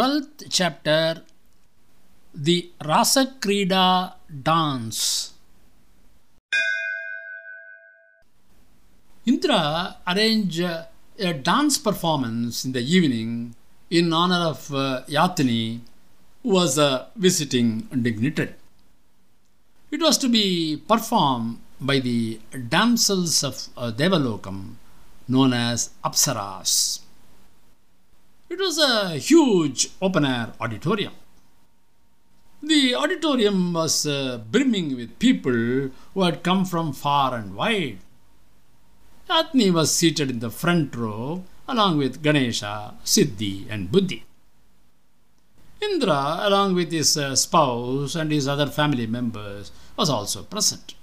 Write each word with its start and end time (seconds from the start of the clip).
12th 0.00 0.46
chapter 0.48 1.22
The 2.34 2.70
Rasakrida 2.80 4.14
Dance. 4.48 5.34
Indra 9.26 9.96
arranged 10.08 10.60
a 10.60 11.34
dance 11.34 11.76
performance 11.76 12.64
in 12.64 12.72
the 12.72 12.80
evening 12.80 13.54
in 13.90 14.10
honor 14.14 14.42
of 14.52 14.72
uh, 14.72 15.02
Yatini, 15.06 15.80
who 16.42 16.48
was 16.48 16.78
a 16.78 17.08
visiting 17.14 17.80
dignitary. 18.00 18.54
It 19.90 20.00
was 20.00 20.16
to 20.16 20.30
be 20.30 20.78
performed 20.88 21.58
by 21.78 21.98
the 21.98 22.40
damsels 22.70 23.44
of 23.44 23.68
uh, 23.76 23.92
Devalokam, 23.94 24.76
known 25.28 25.52
as 25.52 25.90
Apsaras. 26.02 27.00
It 28.50 28.58
was 28.58 28.78
a 28.78 29.16
huge 29.16 29.90
open 30.02 30.24
air 30.24 30.52
auditorium. 30.60 31.12
The 32.60 32.96
auditorium 32.96 33.72
was 33.72 34.04
uh, 34.04 34.40
brimming 34.50 34.96
with 34.96 35.20
people 35.20 35.52
who 35.52 36.22
had 36.22 36.42
come 36.42 36.64
from 36.64 36.92
far 36.92 37.36
and 37.36 37.54
wide. 37.54 37.98
Yathni 39.28 39.72
was 39.72 39.94
seated 39.94 40.30
in 40.30 40.40
the 40.40 40.50
front 40.50 40.96
row 40.96 41.44
along 41.68 41.98
with 41.98 42.24
Ganesha, 42.24 42.94
Siddhi, 43.04 43.66
and 43.70 43.92
Buddhi. 43.92 44.24
Indra, 45.80 46.40
along 46.40 46.74
with 46.74 46.90
his 46.90 47.16
uh, 47.16 47.36
spouse 47.36 48.16
and 48.16 48.32
his 48.32 48.48
other 48.48 48.66
family 48.66 49.06
members, 49.06 49.70
was 49.96 50.10
also 50.10 50.42
present. 50.42 50.94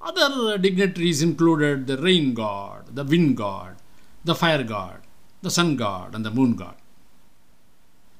Other 0.00 0.56
dignitaries 0.56 1.20
included 1.20 1.86
the 1.86 1.98
rain 1.98 2.32
god, 2.32 2.96
the 2.96 3.04
wind 3.04 3.36
god, 3.36 3.76
the 4.24 4.34
fire 4.34 4.62
god, 4.62 5.02
the 5.42 5.50
sun 5.50 5.76
god, 5.76 6.14
and 6.14 6.24
the 6.24 6.30
moon 6.30 6.54
god. 6.54 6.74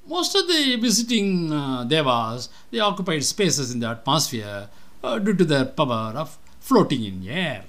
Most 0.07 0.35
of 0.35 0.47
the 0.47 0.75
visiting 0.77 1.53
uh, 1.53 1.83
devas 1.83 2.49
they 2.71 2.79
occupied 2.79 3.23
spaces 3.23 3.71
in 3.71 3.79
the 3.79 3.89
atmosphere 3.89 4.69
uh, 5.03 5.19
due 5.19 5.35
to 5.35 5.45
their 5.45 5.65
power 5.65 6.13
of 6.15 6.37
floating 6.59 7.03
in 7.03 7.27
air. 7.27 7.65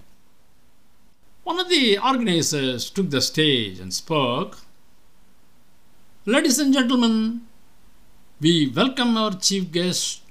One 1.44 1.58
of 1.58 1.68
the 1.68 1.98
organizers 1.98 2.90
took 2.90 3.10
the 3.10 3.20
stage 3.20 3.80
and 3.80 3.92
spoke. 3.92 4.58
Ladies 6.24 6.58
and 6.58 6.72
gentlemen, 6.72 7.42
we 8.40 8.72
welcome 8.74 9.16
our 9.16 9.32
chief 9.32 9.72
guest, 9.72 10.22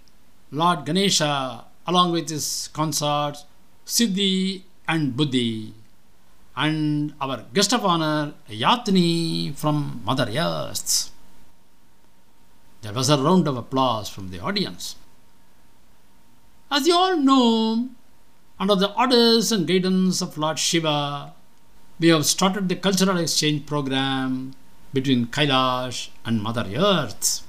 Lord 0.51 0.85
Ganesha, 0.85 1.65
along 1.85 2.11
with 2.11 2.29
his 2.29 2.69
consorts, 2.73 3.45
Siddhi 3.85 4.63
and 4.87 5.15
Buddhi, 5.17 5.73
and 6.55 7.13
our 7.21 7.45
guest 7.53 7.73
of 7.73 7.85
honor, 7.85 8.33
Yathni 8.49 9.55
from 9.55 10.01
Mother 10.05 10.29
Earth. 10.35 11.11
There 12.81 12.93
was 12.93 13.09
a 13.09 13.17
round 13.17 13.47
of 13.47 13.57
applause 13.57 14.09
from 14.09 14.29
the 14.29 14.39
audience. 14.39 14.95
As 16.71 16.87
you 16.87 16.93
all 16.93 17.17
know, 17.17 17.89
under 18.59 18.75
the 18.75 18.93
orders 18.93 19.51
and 19.51 19.67
guidance 19.67 20.21
of 20.21 20.37
Lord 20.37 20.59
Shiva, 20.59 21.33
we 21.99 22.09
have 22.09 22.25
started 22.25 22.69
the 22.69 22.75
cultural 22.75 23.17
exchange 23.17 23.65
program 23.65 24.53
between 24.93 25.27
Kailash 25.27 26.09
and 26.25 26.41
Mother 26.41 26.65
Earth. 26.75 27.45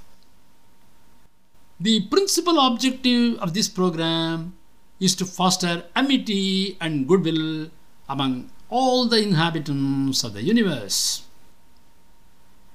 The 1.79 2.07
principal 2.09 2.59
objective 2.59 3.39
of 3.39 3.55
this 3.55 3.69
program 3.69 4.55
is 4.99 5.15
to 5.17 5.25
foster 5.25 5.85
amity 5.97 6.77
and 6.81 7.09
goodwill 7.09 7.71
among 8.09 8.51
all 8.71 9.07
the 9.07 9.21
inhabitants 9.23 10.25
of 10.25 10.33
the 10.33 10.43
universe. 10.43 11.25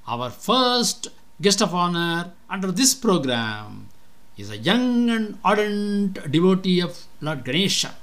Our 0.07 0.29
first 0.29 1.07
guest 1.41 1.61
of 1.61 1.73
honor 1.73 2.33
under 2.49 2.71
this 2.71 2.93
program 2.93 3.89
is 4.37 4.51
a 4.51 4.57
young 4.57 5.09
and 5.09 5.39
ardent 5.43 6.31
devotee 6.31 6.81
of 6.81 7.05
Lord 7.21 7.43
Ganesha. 7.43 7.95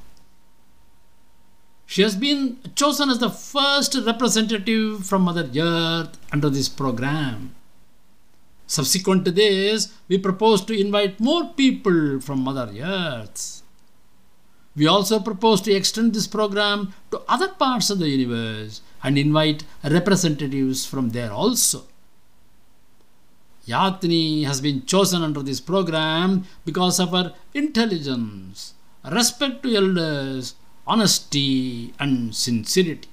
She 1.87 2.03
has 2.03 2.17
been 2.17 2.59
chosen 2.75 3.11
as 3.11 3.19
the 3.19 3.31
first 3.31 3.95
representative 3.95 5.07
from 5.07 5.23
Mother 5.23 5.49
Earth 5.55 6.19
under 6.33 6.49
this 6.49 6.69
program. 6.69 7.55
Subsequent 8.67 9.27
to 9.27 9.31
this, 9.31 9.93
we 10.09 10.17
propose 10.17 10.65
to 10.65 10.81
invite 10.81 11.21
more 11.21 11.53
people 11.55 12.21
from 12.21 12.41
Mother 12.41 12.73
Earth. 12.81 13.62
We 14.75 14.87
also 14.87 15.21
propose 15.21 15.61
to 15.63 15.73
extend 15.73 16.15
this 16.15 16.27
program 16.27 16.95
to 17.11 17.21
other 17.29 17.49
parts 17.49 17.91
of 17.91 17.99
the 17.99 18.09
universe 18.09 18.81
and 19.03 19.19
invite 19.19 19.65
representatives 19.85 20.87
from 20.87 21.11
there 21.11 21.31
also. 21.31 21.85
Yathni 23.67 24.45
has 24.45 24.61
been 24.61 24.85
chosen 24.87 25.23
under 25.23 25.43
this 25.43 25.61
program 25.61 26.45
because 26.65 26.99
of 26.99 27.11
her 27.11 27.35
intelligence, 27.55 28.75
respect 29.05 29.63
to 29.63 29.77
elders, 29.77 30.55
honesty, 30.87 31.95
and 32.01 32.35
sincerity. 32.35 33.09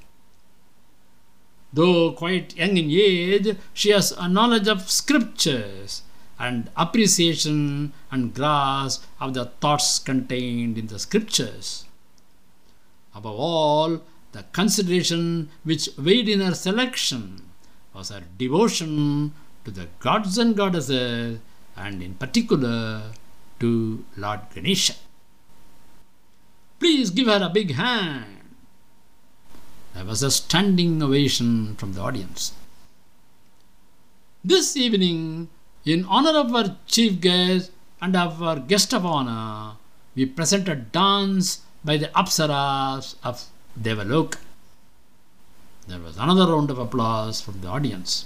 Though 1.72 2.14
quite 2.14 2.56
young 2.56 2.78
in 2.78 2.90
age, 2.90 3.56
she 3.74 3.90
has 3.92 4.12
a 4.14 4.28
knowledge 4.28 4.68
of 4.68 4.90
scriptures 4.90 6.02
and 6.40 6.72
appreciation 6.78 7.92
and 8.10 8.34
grasp 8.34 9.04
of 9.20 9.34
the 9.34 9.46
thoughts 9.46 10.00
contained 10.00 10.78
in 10.78 10.88
the 10.88 10.98
scriptures. 10.98 11.86
Above 13.14 13.36
all, 13.36 14.02
the 14.32 14.46
consideration 14.54 15.50
which 15.64 15.90
weighed 15.98 16.30
in 16.30 16.40
her 16.40 16.56
selection 16.56 17.42
was 17.94 18.10
her 18.10 18.24
devotion 18.38 19.34
to 19.66 19.72
the 19.72 19.88
gods 20.00 20.38
and 20.38 20.56
goddesses, 20.56 21.40
and 21.76 22.02
in 22.02 22.14
particular 22.14 23.12
to 23.60 24.06
Lord 24.16 24.42
Ganesha. 24.54 24.94
Please 26.80 27.10
give 27.10 27.28
her 27.28 27.44
a 27.44 27.50
big 27.50 27.72
hand. 27.74 28.38
There 29.94 30.06
was 30.06 30.24
a 30.24 30.32
standing 30.32 31.04
ovation 31.04 31.76
from 31.76 31.94
the 31.94 32.02
audience. 32.02 32.54
This 34.44 34.78
evening, 34.78 35.50
in 35.86 36.06
honor 36.06 36.38
of 36.38 36.54
our 36.54 36.76
chief 36.88 37.22
guest 37.22 37.72
and 38.02 38.16
our 38.16 38.60
guest 38.60 38.94
of 38.94 39.06
honor, 39.06 39.78
we 40.16 40.26
present 40.26 40.68
a 40.68 40.76
dance 40.76 41.62
by 41.84 41.98
the 41.98 42.08
Apsaras 42.08 43.16
of 43.24 43.46
Devaloka. 43.80 44.38
There 45.88 46.00
was 46.00 46.18
another 46.18 46.52
round 46.52 46.70
of 46.70 46.78
applause 46.78 47.42
from 47.42 47.62
the 47.62 47.68
audience. 47.68 48.26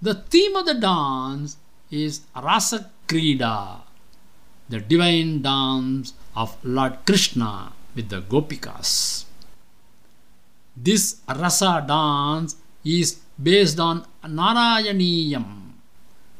The 0.00 0.14
theme 0.14 0.54
of 0.54 0.66
the 0.66 0.74
dance 0.74 1.56
is 1.90 2.20
Rasa 2.34 2.90
Krida, 3.08 3.80
the 4.68 4.80
divine 4.80 5.42
dance 5.42 6.12
of 6.36 6.56
Lord 6.62 6.98
Krishna 7.04 7.72
with 7.94 8.08
the 8.08 8.22
Gopikas. 8.22 9.24
This 10.76 11.20
Rasa 11.28 11.84
dance 11.86 12.56
is 12.84 13.18
based 13.42 13.80
on 13.80 14.06
Narayaniyam 14.24 15.67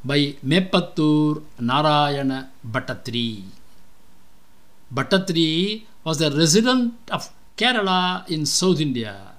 by 0.05 0.37
Mepattur 0.45 1.43
Narayana 1.59 2.51
Bhattatri. 2.67 3.43
Bhattatri 4.95 5.83
was 6.05 6.21
a 6.21 6.31
resident 6.31 6.95
of 7.11 7.31
Kerala 7.57 8.29
in 8.31 8.47
South 8.47 8.81
India 8.81 9.33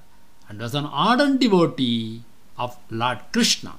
and 0.48 0.60
was 0.60 0.76
an 0.76 0.86
ardent 0.86 1.40
devotee 1.40 2.22
of 2.58 2.78
Lord 2.90 3.20
Krishna. 3.32 3.76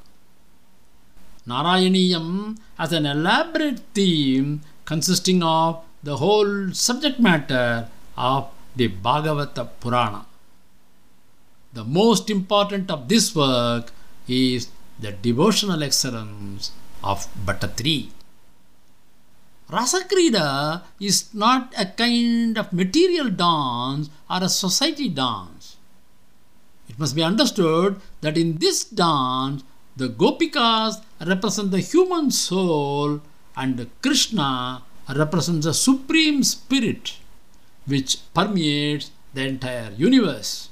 Narayaniyam 1.47 2.59
has 2.79 2.93
an 2.93 3.07
elaborate 3.07 3.81
theme 3.95 4.63
consisting 4.85 5.43
of 5.43 5.83
the 6.03 6.17
whole 6.17 6.73
subject 6.73 7.21
matter 7.21 7.89
of 8.17 8.49
the 8.75 8.89
Bhagavata 8.89 9.69
Purana. 9.81 10.25
The 11.73 11.85
most 11.85 12.31
important 12.31 12.91
of 12.91 13.09
this 13.09 13.35
work 13.35 13.93
is 14.27 14.69
the 14.99 15.13
devotional 15.13 15.83
excellence 15.83 16.73
of 17.03 17.27
Bhattatri. 17.47 18.11
Rasakrida 19.71 20.83
is 20.99 21.33
not 21.33 21.73
a 21.79 21.87
kind 21.87 22.59
of 22.59 22.73
material 22.73 23.31
dance 23.31 24.11
or 24.29 24.43
a 24.43 24.49
society 24.49 25.09
dance. 25.09 25.77
It 26.89 26.99
must 26.99 27.15
be 27.15 27.23
understood 27.23 28.01
that 28.21 28.37
in 28.37 28.59
this 28.59 28.83
dance, 28.85 29.63
the 29.97 30.09
Gopikas 30.09 31.03
represent 31.25 31.71
the 31.71 31.81
human 31.81 32.31
soul 32.31 33.21
and 33.57 33.89
Krishna 34.03 34.83
represents 35.15 35.67
the 35.67 35.75
supreme 35.75 36.43
spirit 36.43 37.19
which 37.87 38.19
permeates 38.35 39.11
the 39.35 39.47
entire 39.47 39.93
universe. 39.97 40.69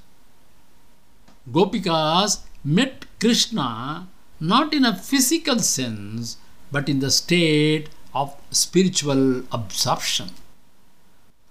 Gopikas 1.51 2.41
met 2.65 3.07
Krishna 3.21 4.09
not 4.41 4.73
in 4.73 4.85
a 4.85 4.97
physical 4.97 5.59
sense 5.59 6.37
but 6.71 6.89
in 6.89 7.01
the 7.01 7.11
state 7.11 7.89
of 8.15 8.35
spiritual 8.51 9.43
absorption. 9.53 10.31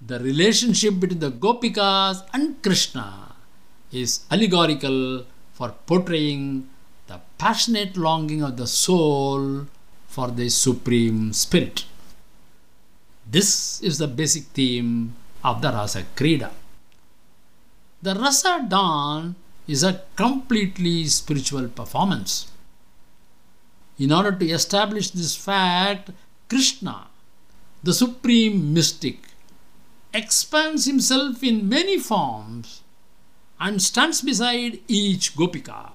The 0.05 0.19
relationship 0.19 0.99
between 0.99 1.19
the 1.19 1.31
Gopikas 1.31 2.23
and 2.33 2.61
Krishna 2.61 3.35
is 3.91 4.25
allegorical 4.31 5.25
for 5.53 5.73
portraying 5.85 6.67
the 7.07 7.19
passionate 7.37 7.97
longing 7.97 8.43
of 8.43 8.57
the 8.57 8.67
soul 8.67 9.65
for 10.07 10.27
the 10.29 10.49
Supreme 10.49 11.33
Spirit. 11.33 11.85
This 13.29 13.81
is 13.81 13.97
the 13.97 14.07
basic 14.07 14.43
theme 14.57 15.15
of 15.43 15.61
the 15.61 15.71
Rasa 15.71 16.03
Krida. 16.15 16.51
The 18.01 18.15
Rasa 18.15 18.65
Dawn 18.69 19.35
is 19.67 19.83
a 19.83 20.01
completely 20.15 21.05
spiritual 21.05 21.67
performance. 21.67 22.51
In 23.97 24.11
order 24.11 24.31
to 24.31 24.49
establish 24.49 25.09
this 25.09 25.35
fact, 25.35 26.11
Krishna, 26.49 27.07
the 27.83 27.93
supreme 27.93 28.73
mystic, 28.73 29.29
expands 30.13 30.85
himself 30.85 31.43
in 31.43 31.67
many 31.67 31.97
forms 31.97 32.83
and 33.59 33.81
stands 33.81 34.21
beside 34.21 34.79
each 34.87 35.35
gopika. 35.35 35.91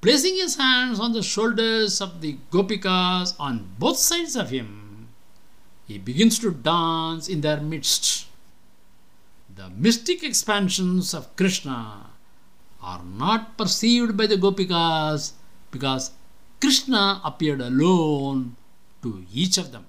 Placing 0.00 0.34
his 0.34 0.56
hands 0.56 1.00
on 1.00 1.12
the 1.12 1.22
shoulders 1.22 2.00
of 2.00 2.20
the 2.20 2.38
gopikas 2.50 3.34
on 3.38 3.74
both 3.78 3.98
sides 3.98 4.36
of 4.36 4.50
him, 4.50 5.08
he 5.86 5.98
begins 5.98 6.38
to 6.38 6.50
dance 6.50 7.28
in 7.28 7.40
their 7.40 7.60
midst. 7.60 8.26
The 9.54 9.70
mystic 9.70 10.22
expansions 10.22 11.14
of 11.14 11.34
Krishna 11.34 12.06
are 12.80 13.02
not 13.04 13.56
perceived 13.56 14.16
by 14.16 14.26
the 14.26 14.36
gopikas 14.36 15.32
because 15.70 16.12
Krishna 16.60 17.20
appeared 17.24 17.60
alone 17.60 18.56
to 19.02 19.24
each 19.32 19.58
of 19.58 19.70
them. 19.72 19.86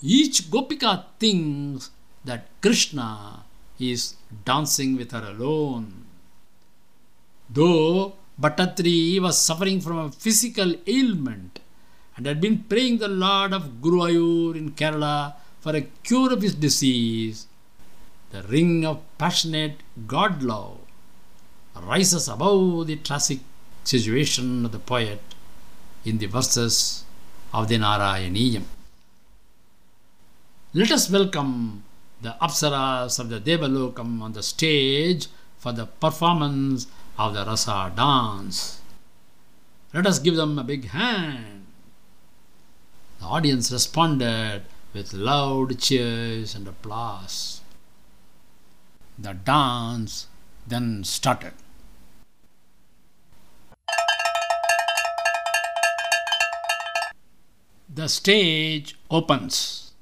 Each 0.00 0.50
gopika 0.50 1.04
thinks 1.18 1.90
that 2.24 2.48
Krishna 2.60 3.44
is 3.78 4.16
dancing 4.44 4.96
with 4.96 5.12
her 5.12 5.24
alone. 5.30 6.06
Though 7.48 8.14
Bhattatri 8.40 9.20
was 9.20 9.38
suffering 9.38 9.80
from 9.80 9.98
a 9.98 10.10
physical 10.10 10.74
ailment 10.86 11.60
and 12.16 12.26
had 12.26 12.40
been 12.40 12.64
praying 12.64 12.98
the 12.98 13.08
Lord 13.08 13.52
of 13.52 13.80
Guruvayur 13.80 14.56
in 14.56 14.72
Kerala 14.72 15.34
for 15.60 15.76
a 15.76 15.82
cure 16.02 16.32
of 16.32 16.42
his 16.42 16.54
disease, 16.54 17.46
the 18.30 18.42
ring 18.44 18.84
of 18.84 19.00
passionate 19.18 19.76
God 20.06 20.42
love 20.42 20.78
rises 21.80 22.28
above 22.28 22.86
the 22.86 22.96
tragic 22.96 23.40
situation 23.84 24.64
of 24.64 24.72
the 24.72 24.78
poet 24.78 25.20
in 26.04 26.18
the 26.18 26.26
verses 26.26 27.04
of 27.52 27.68
the 27.68 27.76
Narayaniyam. 27.76 28.64
Let 30.74 30.90
us 30.90 31.10
welcome 31.10 31.84
the 32.22 32.36
Apsaras 32.40 33.18
of 33.18 33.28
the 33.28 33.40
Devalokam 33.40 34.22
on 34.22 34.32
the 34.32 34.42
stage 34.42 35.26
for 35.58 35.72
the 35.72 35.86
performance 35.86 36.86
of 37.18 37.34
the 37.34 37.44
Rasa 37.44 37.92
dance. 37.94 38.80
Let 39.92 40.06
us 40.06 40.18
give 40.18 40.36
them 40.36 40.58
a 40.58 40.64
big 40.64 40.88
hand. 40.88 41.66
The 43.20 43.26
audience 43.26 43.70
responded 43.70 44.62
with 44.94 45.12
loud 45.12 45.78
cheers 45.78 46.54
and 46.54 46.66
applause. 46.66 47.60
The 49.18 49.34
dance 49.34 50.26
then 50.66 51.04
started. 51.04 51.52
The 57.94 58.08
stage 58.08 58.96
opens. 59.10 59.92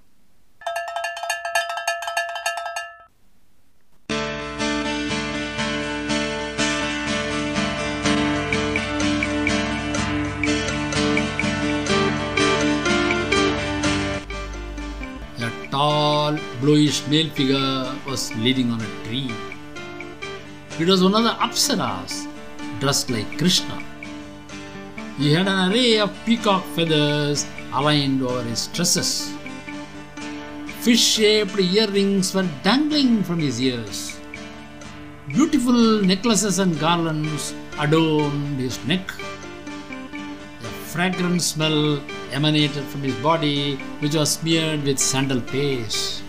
A 15.40 15.50
tall, 15.72 16.38
bluish 16.60 17.04
male 17.08 17.28
figure 17.30 17.92
was 18.06 18.32
leaning 18.36 18.70
on 18.70 18.80
a 18.80 18.86
tree. 19.04 19.32
It 20.78 20.86
was 20.86 21.02
one 21.02 21.16
of 21.16 21.24
the 21.24 21.30
Apsaras, 21.30 22.28
dressed 22.78 23.10
like 23.10 23.36
Krishna. 23.36 23.82
He 25.18 25.32
had 25.32 25.48
an 25.48 25.72
array 25.72 25.98
of 25.98 26.16
peacock 26.24 26.62
feathers 26.76 27.46
aligned 27.72 28.22
over 28.22 28.42
his 28.42 28.66
tresses. 28.68 29.32
Fish 30.84 31.04
shaped 31.14 31.58
earrings 31.58 32.34
were 32.34 32.48
dangling 32.62 33.22
from 33.22 33.38
his 33.38 33.60
ears. 33.60 34.18
Beautiful 35.28 36.02
necklaces 36.02 36.58
and 36.58 36.78
garlands 36.80 37.54
adorned 37.78 38.58
his 38.58 38.82
neck. 38.86 39.12
A 40.68 40.70
fragrant 40.92 41.42
smell 41.42 42.00
emanated 42.32 42.84
from 42.84 43.02
his 43.02 43.14
body, 43.16 43.76
which 44.00 44.14
was 44.14 44.30
smeared 44.32 44.82
with 44.84 44.98
sandal 44.98 45.40
paste. 45.40 46.22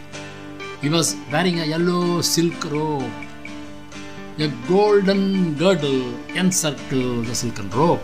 He 0.81 0.89
was 0.89 1.15
wearing 1.31 1.59
a 1.59 1.65
yellow 1.65 2.21
silk 2.21 2.63
robe. 2.71 3.11
A 4.37 4.47
golden 4.67 5.55
girdle 5.55 6.13
encircled 6.35 7.25
the 7.25 7.35
silken 7.35 7.69
robe. 7.69 8.01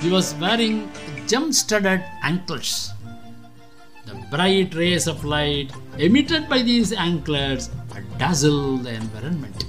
He 0.00 0.10
was 0.10 0.34
wearing 0.36 0.90
gem 1.27 1.51
studded 1.51 2.01
anklets. 2.23 2.91
The 4.05 4.15
bright 4.31 4.73
rays 4.75 5.07
of 5.07 5.23
light 5.23 5.71
emitted 5.97 6.49
by 6.49 6.61
these 6.61 6.91
anklets 6.93 7.69
dazzled 8.17 8.83
the 8.83 8.95
environment. 8.95 9.65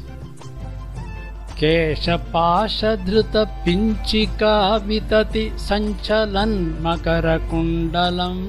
केशपाशधृतपिञ्चिका 1.59 4.55
वितति 4.87 5.45
सञ्चलन् 5.67 6.57
मकरकुण्डलम् 6.85 8.43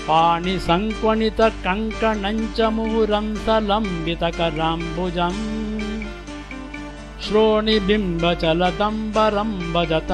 पाणिसङ्क्वणितकङ्कणञ्च 0.08 2.58
मुहुरं 2.76 3.26
सलम्बितकराम्बुजम् 3.46 5.42
श्रोणिबिम्बचलदम्बरं 7.26 9.50
वदत 9.74 10.10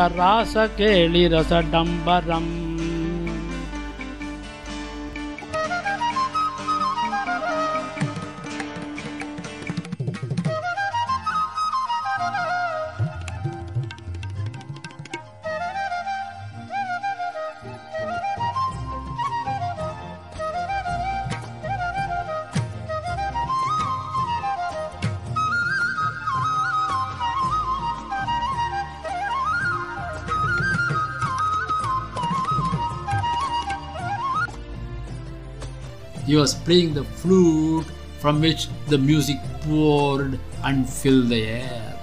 He 36.34 36.40
was 36.40 36.54
playing 36.66 36.94
the 36.94 37.04
flute 37.04 37.86
from 38.18 38.40
which 38.40 38.66
the 38.88 38.98
music 38.98 39.36
poured 39.60 40.40
and 40.64 40.90
filled 40.90 41.28
the 41.28 41.42
air. 41.44 41.96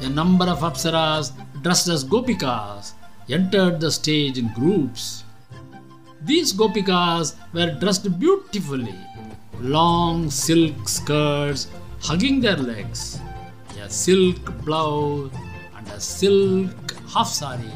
A 0.00 0.08
number 0.08 0.46
of 0.46 0.64
apsaras 0.68 1.30
dressed 1.62 1.86
as 1.86 2.02
gopikas 2.04 2.94
entered 3.30 3.78
the 3.78 3.92
stage 3.92 4.36
in 4.36 4.52
groups. 4.52 5.22
These 6.22 6.54
gopikas 6.54 7.36
were 7.52 7.70
dressed 7.78 8.18
beautifully, 8.18 8.98
long 9.60 10.28
silk 10.28 10.88
skirts 10.88 11.68
hugging 12.02 12.40
their 12.40 12.56
legs, 12.56 13.20
a 13.80 13.88
silk 13.88 14.42
blouse, 14.64 15.30
and 15.76 15.86
a 15.86 16.00
silk 16.00 16.96
half 17.14 17.28
sari 17.28 17.74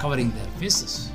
covering 0.00 0.32
their 0.32 0.50
faces. 0.58 1.13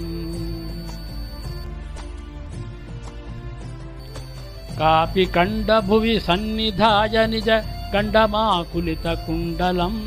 कापि 4.79 5.23
कण्डभुवि 5.35 6.15
सन्निधाय 6.27 7.15
निज 7.31 7.49
कण्डमाकुलितकुण्डलम् 7.93 9.99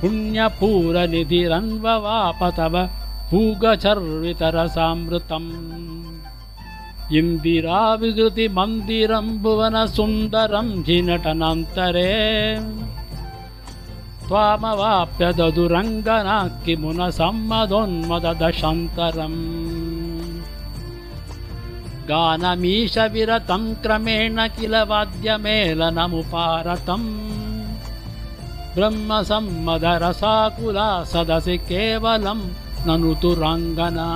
पुण्यपूरनिधिरन्ववाप 0.00 2.40
तव 2.58 2.74
पूगचर्वितरसामृतम् 3.30 5.50
इन्दिराविकृतिमन्दिरं 7.18 9.26
भुवनसुन्दरं 9.42 10.68
झिनटनान्तरे 10.86 12.14
त्वामवाप्य 14.26 15.24
ददुरङ्गना 15.38 16.38
किमुनसम्मदोन्मददशान्तरम् 16.64 19.40
गानमीशविरतं 22.10 23.62
क्रमेण 23.82 24.38
किल 24.56 24.74
वाद्यमेलनमुपारतम्. 24.90 27.08
ब्रह्मसम्मदरसाकुला 28.74 30.88
सदसि 31.12 31.56
केवलं 31.70 32.40
ननु 32.86 33.12
तुरङ्गना 33.22 34.10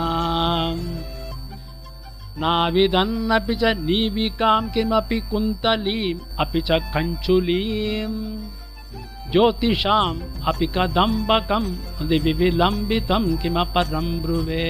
नाविदन्नपि 2.42 3.54
च 3.62 3.64
नीविकां 3.88 4.62
किमपि 4.74 5.18
कुन्तलीम् 5.30 6.20
अपि 6.42 6.60
च 6.68 6.78
कञ्चुलीम् 6.94 8.18
ज्योतिषाम् 9.32 10.20
अपि 10.50 10.66
कदम्बकं 10.76 11.64
दिवि 12.08 12.32
विलम्बितं 12.40 13.24
किमपरं 13.42 14.08
ब्रुवे 14.22 14.66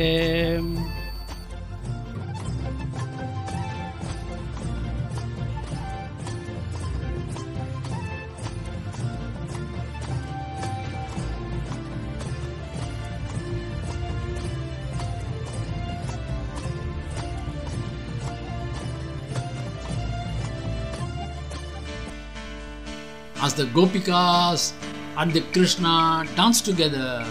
As 23.44 23.52
the 23.52 23.66
Gopikas 23.66 24.72
and 25.18 25.30
the 25.30 25.42
Krishna 25.52 26.26
danced 26.34 26.64
together, 26.64 27.26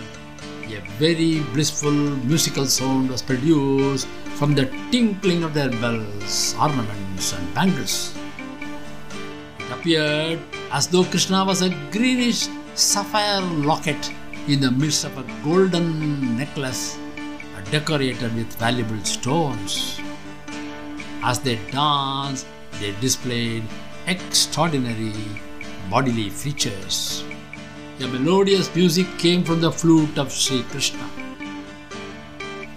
a 0.67 0.79
very 0.99 1.39
blissful 1.53 1.91
musical 1.91 2.67
sound 2.67 3.09
was 3.09 3.23
produced 3.23 4.05
from 4.37 4.53
the 4.53 4.65
tinkling 4.91 5.43
of 5.43 5.55
their 5.55 5.71
bells, 5.71 6.53
ornaments, 6.61 7.33
and 7.33 7.53
bangles. 7.55 8.13
It 9.57 9.71
appeared 9.71 10.39
as 10.71 10.85
though 10.85 11.03
Krishna 11.03 11.43
was 11.45 11.63
a 11.63 11.69
greenish 11.89 12.47
sapphire 12.75 13.41
locket 13.41 14.11
in 14.47 14.59
the 14.59 14.69
midst 14.69 15.05
of 15.05 15.17
a 15.17 15.25
golden 15.43 16.37
necklace 16.37 16.95
decorated 17.71 18.35
with 18.35 18.53
valuable 18.57 19.03
stones. 19.03 19.99
As 21.23 21.39
they 21.39 21.55
danced, 21.71 22.45
they 22.79 22.91
displayed 23.01 23.63
extraordinary 24.05 25.15
bodily 25.89 26.29
features. 26.29 27.23
The 27.99 28.07
melodious 28.07 28.73
music 28.75 29.07
came 29.17 29.43
from 29.43 29.61
the 29.61 29.71
flute 29.71 30.17
of 30.17 30.31
Sri 30.31 30.63
Krishna. 30.63 31.07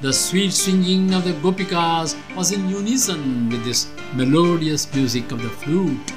The 0.02 0.12
sweet 0.12 0.52
singing 0.52 1.14
of 1.14 1.24
the 1.24 1.32
Gopikas 1.32 2.14
was 2.36 2.52
in 2.52 2.68
unison 2.68 3.48
with 3.48 3.64
this 3.64 3.88
melodious 4.14 4.92
music 4.94 5.32
of 5.32 5.42
the 5.42 5.48
flute. 5.48 6.12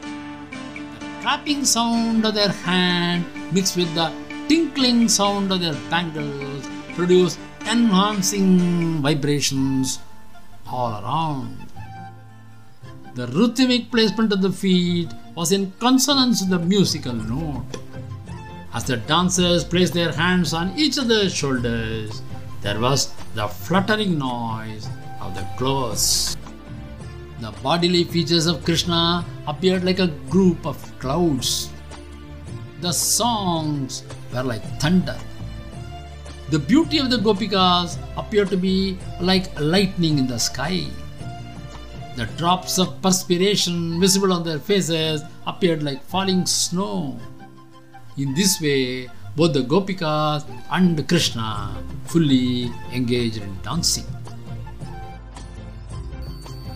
The 0.00 1.06
clapping 1.20 1.64
sound 1.64 2.24
of 2.24 2.34
their 2.34 2.52
hand 2.52 3.24
mixed 3.52 3.76
with 3.76 3.92
the 3.94 4.12
tinkling 4.48 5.08
sound 5.08 5.52
of 5.52 5.60
their 5.60 5.76
bangles 5.90 6.68
produced 6.94 7.38
enhancing 7.66 9.02
vibrations 9.02 9.98
all 10.66 10.92
around. 11.02 11.67
The 13.14 13.26
rhythmic 13.28 13.90
placement 13.90 14.32
of 14.32 14.42
the 14.42 14.52
feet 14.52 15.10
was 15.34 15.52
in 15.52 15.72
consonance 15.80 16.40
with 16.42 16.50
the 16.50 16.58
musical 16.58 17.12
note. 17.12 17.64
As 18.74 18.84
the 18.84 18.96
dancers 18.96 19.64
placed 19.64 19.94
their 19.94 20.12
hands 20.12 20.52
on 20.52 20.78
each 20.78 20.98
other's 20.98 21.34
shoulders, 21.34 22.22
there 22.60 22.78
was 22.78 23.12
the 23.34 23.48
fluttering 23.48 24.18
noise 24.18 24.88
of 25.20 25.34
the 25.34 25.46
clothes. 25.56 26.36
The 27.40 27.52
bodily 27.62 28.04
features 28.04 28.46
of 28.46 28.64
Krishna 28.64 29.24
appeared 29.46 29.84
like 29.84 30.00
a 30.00 30.08
group 30.28 30.66
of 30.66 30.76
clouds. 30.98 31.70
The 32.80 32.92
songs 32.92 34.04
were 34.32 34.42
like 34.42 34.62
thunder. 34.80 35.18
The 36.50 36.58
beauty 36.58 36.98
of 36.98 37.10
the 37.10 37.18
Gopikas 37.18 37.98
appeared 38.16 38.50
to 38.50 38.56
be 38.56 38.98
like 39.20 39.58
lightning 39.60 40.18
in 40.18 40.26
the 40.26 40.38
sky. 40.38 40.86
The 42.17 42.27
drops 42.37 42.77
of 42.77 43.01
perspiration 43.01 43.99
visible 43.99 44.31
on 44.31 44.43
their 44.43 44.59
faces 44.59 45.23
appeared 45.47 45.81
like 45.81 46.03
falling 46.03 46.45
snow. 46.45 47.19
In 48.17 48.35
this 48.35 48.61
way, 48.61 49.09
both 49.35 49.53
the 49.53 49.61
Gopikas 49.61 50.45
and 50.71 51.07
Krishna 51.07 51.75
fully 52.05 52.71
engaged 52.93 53.37
in 53.37 53.57
dancing. 53.63 54.05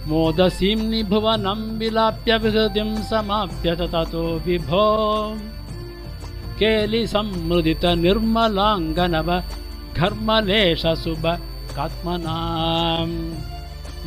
मोदसीं 0.07 0.79
निभुवनं 0.89 1.61
विलाप्य 1.79 2.31
विहृदिं 2.43 2.89
समाप्य 3.09 3.69
च 3.75 3.77
ततो 3.93 4.23
विभो 4.45 4.85
केलिसम्मृदितनिर्मलाङ्गनव 6.59 9.29
घर्मलेशशुभ 9.99 11.25
कात्मनाम् 11.75 13.15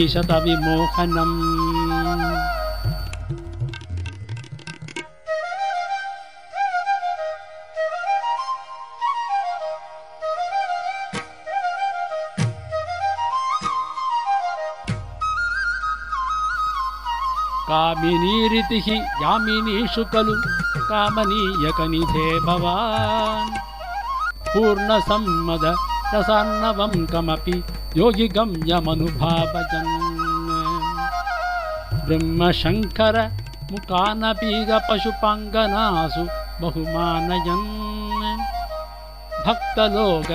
कामिनीरितिः 17.68 18.86
यामिनीषु 19.22 20.04
खलु। 20.04 20.34
कामनीयकनिधे 20.90 22.28
भवान्। 22.40 23.50
पूर्णसम्मद 24.52 25.64
रसान्नवं 26.14 26.92
कमपि 27.06 27.56
योगिगम्यमनुभावजन्। 27.96 29.90
ब्रह्मशङ्कर 32.06 33.16
मुखानपीगपशुपाङ्गनासु 33.72 36.24
बहुमानयन्। 36.60 37.66
भक्तलोक 39.46 40.30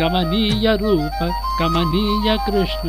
गमनीयरूप 0.00 1.18
गमनीय 1.60 2.28
कृष्ण 2.46 2.88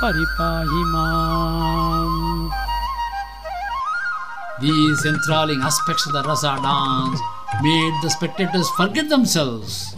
परिपाहि 0.00 0.82
माम् 0.92 2.65
These 4.58 5.04
enthralling 5.04 5.60
aspects 5.60 6.06
of 6.06 6.14
the 6.14 6.22
rasa 6.22 6.58
dance 6.62 7.20
made 7.62 7.92
the 8.00 8.08
spectators 8.08 8.70
forget 8.70 9.10
themselves, 9.10 9.94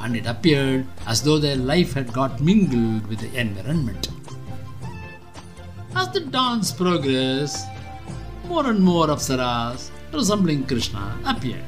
and 0.00 0.14
it 0.14 0.26
appeared 0.26 0.86
as 1.06 1.22
though 1.22 1.38
their 1.38 1.56
life 1.56 1.94
had 1.94 2.12
got 2.12 2.42
mingled 2.42 3.06
with 3.06 3.20
the 3.20 3.32
environment. 3.40 4.08
As 5.94 6.10
the 6.10 6.20
dance 6.20 6.72
progressed, 6.72 7.66
more 8.44 8.68
and 8.68 8.80
more 8.80 9.06
apsaras 9.06 9.90
resembling 10.12 10.66
Krishna 10.66 11.18
appeared. 11.24 11.64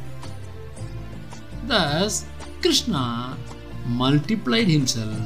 Thus, 1.66 2.26
Krishna 2.60 3.38
multiplied 3.86 4.68
himself 4.68 5.16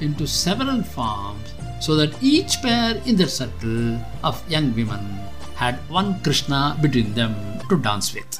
into 0.00 0.26
several 0.26 0.82
forms 0.82 1.52
so 1.80 1.96
that 1.96 2.22
each 2.22 2.62
pair 2.62 2.96
in 3.04 3.16
their 3.16 3.28
circle 3.28 4.00
of 4.24 4.42
young 4.50 4.74
women 4.74 5.25
had 5.56 5.76
one 5.88 6.20
Krishna 6.22 6.76
between 6.80 7.14
them 7.14 7.34
to 7.68 7.78
dance 7.78 8.14
with. 8.14 8.38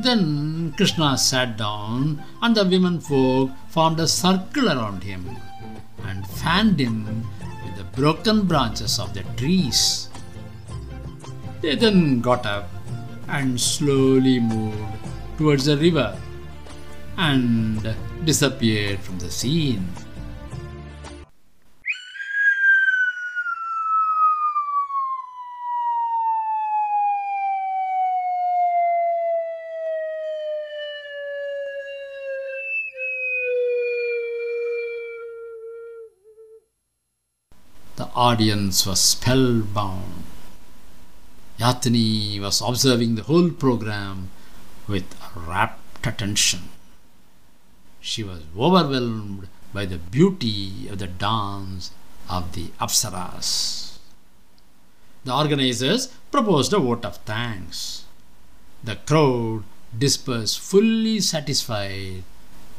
Then 0.00 0.74
Krishna 0.76 1.16
sat 1.16 1.56
down, 1.56 2.22
and 2.42 2.54
the 2.54 2.64
women 2.64 3.00
folk 3.00 3.50
formed 3.68 3.98
a 3.98 4.06
circle 4.06 4.68
around 4.68 5.02
him 5.02 5.24
and 6.04 6.26
fanned 6.26 6.78
him 6.78 7.26
with 7.64 7.76
the 7.76 7.84
broken 8.00 8.46
branches 8.46 8.98
of 8.98 9.14
the 9.14 9.24
trees. 9.36 10.10
They 11.62 11.74
then 11.74 12.20
got 12.20 12.44
up 12.44 12.68
and 13.28 13.58
slowly 13.58 14.38
moved 14.38 14.78
towards 15.38 15.64
the 15.64 15.76
river 15.78 16.16
and 17.16 17.94
disappeared 18.24 19.00
from 19.00 19.18
the 19.18 19.30
scene. 19.30 19.88
The 37.96 38.08
audience 38.14 38.86
was 38.86 39.00
spellbound. 39.00 40.24
Yatini 41.58 42.38
was 42.38 42.60
observing 42.60 43.14
the 43.14 43.22
whole 43.22 43.50
program 43.50 44.28
with 44.86 45.04
rapt 45.34 46.06
attention. 46.06 46.68
She 48.00 48.22
was 48.22 48.42
overwhelmed 48.56 49.48
by 49.72 49.86
the 49.86 49.96
beauty 49.96 50.88
of 50.88 50.98
the 50.98 51.06
dance 51.06 51.90
of 52.28 52.52
the 52.52 52.68
Apsaras. 52.78 53.98
The 55.24 55.34
organizers 55.34 56.08
proposed 56.30 56.74
a 56.74 56.78
vote 56.78 57.04
of 57.04 57.16
thanks. 57.18 58.04
The 58.84 58.96
crowd 58.96 59.64
dispersed 59.98 60.60
fully 60.60 61.20
satisfied 61.20 62.24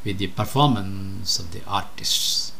with 0.05 0.19
the 0.19 0.27
performance 0.27 1.39
of 1.39 1.51
the 1.51 1.61
artists. 1.65 2.53